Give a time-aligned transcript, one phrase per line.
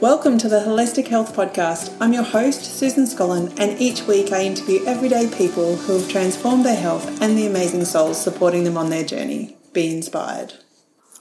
[0.00, 1.94] Welcome to the Holistic Health Podcast.
[2.00, 6.64] I'm your host, Susan Scollen, and each week I interview everyday people who have transformed
[6.64, 9.58] their health and the amazing souls supporting them on their journey.
[9.74, 10.54] Be inspired.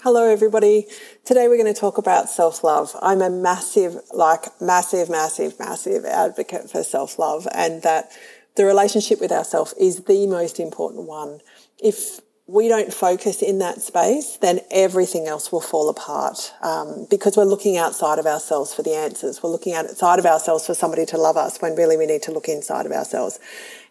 [0.02, 0.88] Hello, everybody.
[1.26, 2.96] Today we're going to talk about self love.
[3.02, 8.14] I'm a massive, like, massive, massive, massive advocate for self love, and that
[8.56, 11.42] the relationship with ourselves is the most important one.
[11.84, 17.38] If we don't focus in that space, then everything else will fall apart um, because
[17.38, 19.44] we're looking outside of ourselves for the answers.
[19.44, 22.32] We're looking outside of ourselves for somebody to love us when really we need to
[22.32, 23.40] look inside of ourselves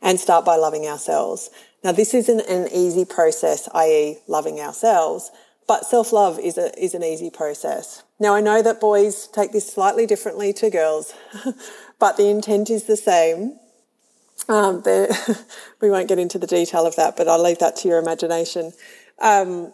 [0.03, 1.51] and start by loving ourselves.
[1.85, 5.31] Now, this isn't an easy process, i.e., loving ourselves,
[5.69, 8.03] but self love is, a, is an easy process.
[8.19, 11.15] Now, I know that boys take this slightly differently to girls,
[12.01, 13.61] but the intent is the same.
[14.49, 14.83] Um,
[15.81, 18.73] we won't get into the detail of that, but I'll leave that to your imagination.
[19.21, 19.73] Um,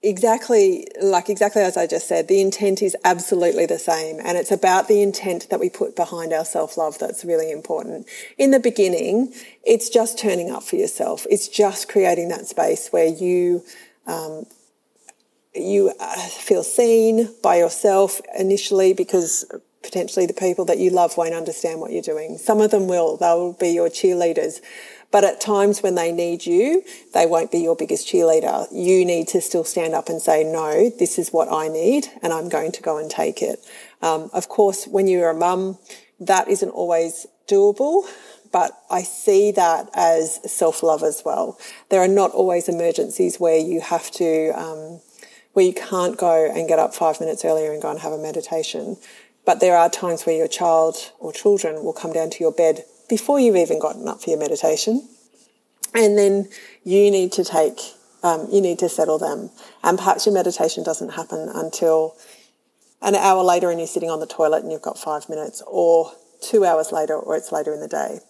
[0.00, 4.52] exactly like exactly as I just said, the intent is absolutely the same, and it's
[4.52, 8.06] about the intent that we put behind our self love that's really important.
[8.36, 9.32] In the beginning,
[9.64, 11.26] it's just turning up for yourself.
[11.30, 13.64] It's just creating that space where you.
[14.06, 14.46] Um,
[15.54, 19.44] you uh, feel seen by yourself initially because
[19.88, 22.36] potentially the people that you love won't understand what you're doing.
[22.36, 24.60] Some of them will, they'll be your cheerleaders.
[25.10, 28.66] But at times when they need you, they won't be your biggest cheerleader.
[28.70, 32.34] You need to still stand up and say, no, this is what I need, and
[32.34, 33.64] I'm going to go and take it.
[34.02, 35.78] Um, of course, when you're a mum,
[36.20, 38.04] that isn't always doable,
[38.52, 41.58] but I see that as self love as well.
[41.88, 45.00] There are not always emergencies where you have to, um,
[45.54, 48.18] where you can't go and get up five minutes earlier and go and have a
[48.18, 48.98] meditation.
[49.48, 52.84] But there are times where your child or children will come down to your bed
[53.08, 55.08] before you've even gotten up for your meditation.
[55.94, 56.50] And then
[56.84, 57.80] you need to take,
[58.22, 59.48] um, you need to settle them.
[59.82, 62.14] And perhaps your meditation doesn't happen until
[63.00, 66.12] an hour later and you're sitting on the toilet and you've got five minutes, or
[66.42, 68.20] two hours later, or it's later in the day.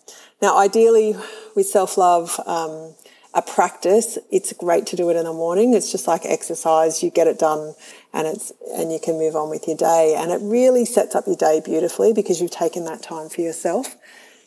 [0.40, 1.16] Now, ideally,
[1.56, 2.94] with self love, um,
[3.34, 5.74] a practice, it's great to do it in the morning.
[5.74, 7.02] It's just like exercise.
[7.02, 7.74] You get it done
[8.12, 10.16] and it's, and you can move on with your day.
[10.18, 13.96] And it really sets up your day beautifully because you've taken that time for yourself.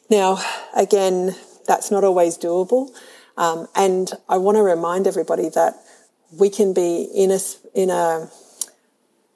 [0.10, 0.40] Now,
[0.76, 1.36] again,
[1.68, 2.90] that's not always doable.
[3.38, 5.76] Um, and I want to remind everybody that
[6.38, 7.40] we can be in a,
[7.76, 8.30] in a,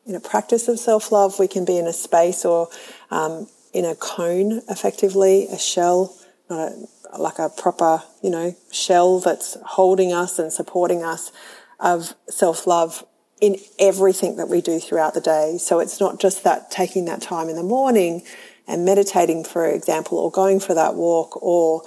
[0.06, 1.40] in a practice of self-love.
[1.40, 2.68] We can be in a space or,
[3.12, 6.18] um, in a cone, effectively, a shell,
[6.50, 6.88] not a,
[7.20, 11.32] like a proper, you know, shell that's holding us and supporting us
[11.80, 13.04] of self love
[13.42, 15.58] in everything that we do throughout the day.
[15.60, 18.24] So it's not just that taking that time in the morning
[18.68, 21.84] and meditating, for example, or going for that walk or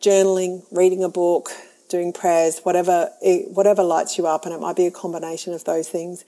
[0.00, 1.50] journaling, reading a book,
[1.88, 4.44] doing prayers, whatever, eh, whatever lights you up.
[4.44, 6.24] And it might be a combination of those things,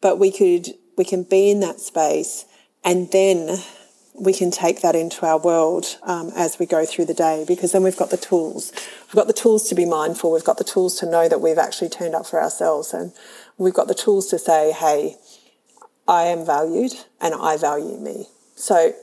[0.00, 2.44] but we could, we can be in that space
[2.84, 3.58] and then
[4.20, 7.72] we can take that into our world um, as we go through the day because
[7.72, 8.72] then we've got the tools.
[9.06, 10.32] We've got the tools to be mindful.
[10.32, 12.92] We've got the tools to know that we've actually turned up for ourselves.
[12.92, 13.12] And
[13.56, 15.16] we've got the tools to say, hey,
[16.06, 18.26] I am valued and I value me.
[18.56, 18.94] So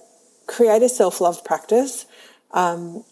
[0.48, 2.06] create a self love practice.
[2.52, 3.04] Um,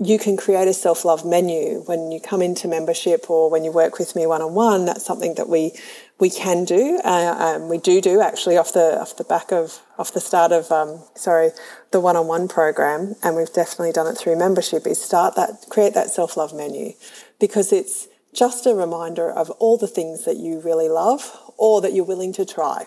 [0.00, 3.70] you can create a self love menu when you come into membership or when you
[3.70, 4.84] work with me one on one.
[4.84, 5.72] That's something that we
[6.18, 7.00] we can do.
[7.04, 10.52] Uh, um, we do do actually off the off the back of off the start
[10.52, 11.50] of um, sorry
[11.92, 14.86] the one on one program, and we've definitely done it through membership.
[14.86, 16.92] Is start that create that self love menu
[17.38, 21.92] because it's just a reminder of all the things that you really love or that
[21.92, 22.86] you're willing to try.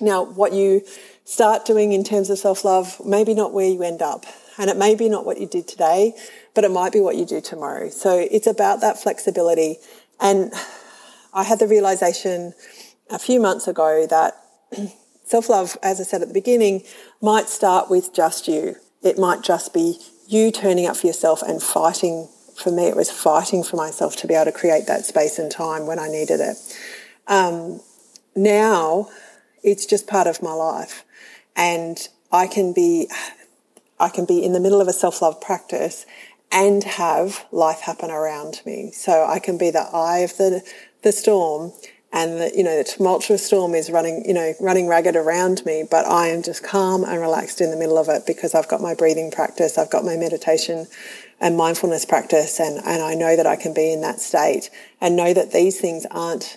[0.00, 0.82] Now, what you
[1.24, 4.26] start doing in terms of self love, maybe not where you end up.
[4.58, 6.14] And it may be not what you did today,
[6.54, 7.90] but it might be what you do tomorrow.
[7.90, 9.76] So it's about that flexibility.
[10.20, 10.52] And
[11.32, 12.54] I had the realization
[13.08, 14.34] a few months ago that
[15.24, 16.82] self love, as I said at the beginning,
[17.22, 18.76] might start with just you.
[19.02, 22.28] It might just be you turning up for yourself and fighting.
[22.56, 25.50] For me, it was fighting for myself to be able to create that space and
[25.50, 26.56] time when I needed it.
[27.28, 27.80] Um,
[28.34, 29.10] now,
[29.62, 31.04] it's just part of my life,
[31.54, 31.96] and
[32.32, 33.08] I can be,
[34.00, 36.06] I can be in the middle of a self love practice
[36.50, 38.90] and have life happen around me.
[38.92, 40.62] So I can be the eye of the
[41.02, 41.72] the storm
[42.12, 45.84] and the, you know, the tumultuous storm is running, you know, running ragged around me,
[45.88, 48.80] but I am just calm and relaxed in the middle of it because I've got
[48.80, 50.86] my breathing practice, I've got my meditation
[51.38, 54.70] and mindfulness practice, and, and I know that I can be in that state
[55.00, 56.56] and know that these things aren't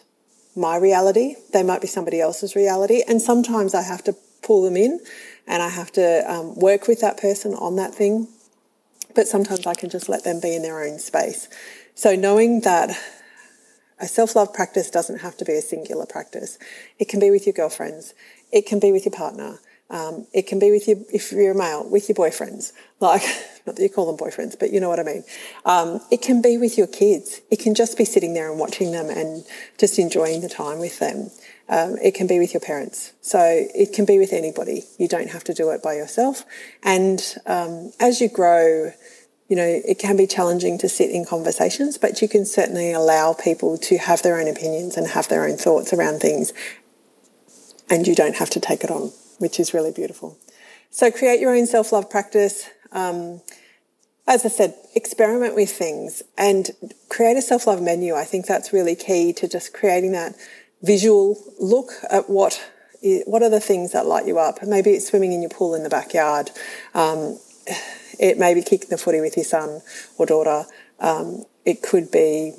[0.56, 1.36] my reality.
[1.52, 3.04] They might be somebody else's reality.
[3.08, 5.00] And sometimes I have to pull them in
[5.48, 8.28] and I have to um, work with that person on that thing.
[9.14, 11.50] But sometimes I can just let them be in their own space.
[11.96, 12.98] So knowing that
[14.02, 16.58] A self love practice doesn't have to be a singular practice.
[16.98, 18.16] It can be with your girlfriends,
[18.52, 19.60] it can be with your partner,
[19.92, 22.74] um, it can be with you if you're a male, with your boyfriends.
[23.00, 23.22] Like,
[23.68, 25.24] not that you call them boyfriends, but you know what I mean.
[25.66, 27.42] Um, it can be with your kids.
[27.52, 29.46] It can just be sitting there and watching them and
[29.78, 31.30] just enjoying the time with them.
[31.72, 33.14] Um, it can be with your parents.
[33.22, 34.84] So it can be with anybody.
[35.00, 36.44] You don't have to do it by yourself.
[36.84, 38.92] And um, as you grow,
[39.48, 43.34] you know, it can be challenging to sit in conversations, but you can certainly allow
[43.34, 46.52] people to have their own opinions and have their own thoughts around things.
[47.90, 50.38] And you don't have to take it on, which is really beautiful.
[50.90, 52.70] So create your own self love practice.
[52.92, 53.42] Um,
[54.28, 56.70] as I said, experiment with things and
[57.10, 58.16] create a self love menu.
[58.16, 60.36] I think that's really key to just creating that
[60.82, 62.62] visual look at what
[63.26, 64.60] what are the things that light you up.
[64.62, 66.52] Maybe it's swimming in your pool in the backyard.
[66.94, 67.40] Um,
[68.20, 69.82] it may be kicking the footy with your son
[70.18, 70.66] or daughter.
[71.00, 72.54] Um, it could be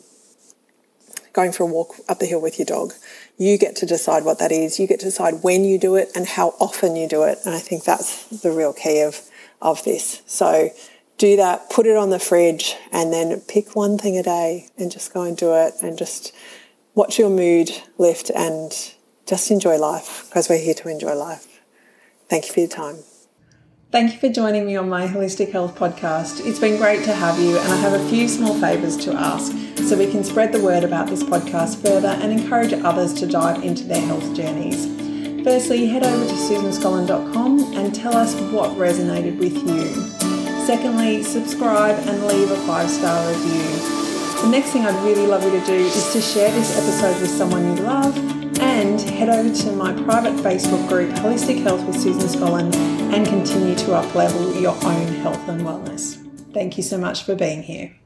[1.32, 2.92] going for a walk up the hill with your dog.
[3.38, 4.78] You get to decide what that is.
[4.78, 7.38] You get to decide when you do it and how often you do it.
[7.44, 9.20] And I think that's the real key of,
[9.60, 10.22] of this.
[10.26, 10.70] So
[11.18, 14.90] do that, put it on the fridge, and then pick one thing a day and
[14.90, 16.34] just go and do it and just
[16.94, 18.94] watch your mood lift and
[19.26, 21.60] just enjoy life because we're here to enjoy life.
[22.28, 22.98] Thank you for your time.
[23.90, 26.46] Thank you for joining me on my Holistic Health podcast.
[26.46, 29.52] It's been great to have you, and I have a few small favours to ask
[29.86, 33.62] so we can spread the word about this podcast further and encourage others to dive
[33.62, 34.86] into their health journeys.
[35.44, 40.64] Firstly, head over to susanscollen.com and tell us what resonated with you.
[40.64, 44.11] Secondly, subscribe and leave a five star review.
[44.42, 47.30] The next thing I'd really love you to do is to share this episode with
[47.30, 48.16] someone you love
[48.58, 52.74] and head over to my private Facebook group, Holistic Health with Susan Scollen,
[53.14, 56.18] and continue to uplevel your own health and wellness.
[56.52, 57.96] Thank you so much for being here.